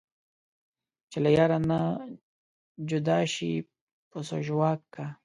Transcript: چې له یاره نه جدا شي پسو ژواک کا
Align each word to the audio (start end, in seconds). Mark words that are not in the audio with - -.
چې 1.11 1.17
له 1.23 1.29
یاره 1.37 1.59
نه 1.69 1.79
جدا 2.89 3.19
شي 3.33 3.51
پسو 4.09 4.37
ژواک 4.47 4.81
کا 4.93 5.05